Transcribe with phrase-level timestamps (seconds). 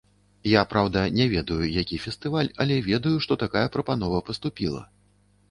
[0.51, 4.83] Я, праўда, не ведаю, які фестываль, але ведаю, што такая прапанова паступіла.